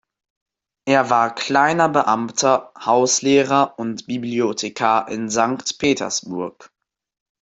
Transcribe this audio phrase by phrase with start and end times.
[0.85, 6.71] Er war kleiner Beamter, Hauslehrer und Bibliothekar in Sankt Petersburg.